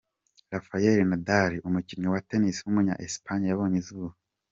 Rafael 0.53 0.99
Nadal, 1.09 1.51
umukinnyi 1.67 2.07
wa 2.13 2.21
Tennis 2.29 2.57
w’umunya-Espagne 2.63 3.47
yabonye 3.51 3.77
izuba. 3.81 4.15